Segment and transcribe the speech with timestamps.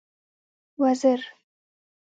[0.81, 1.19] وزر.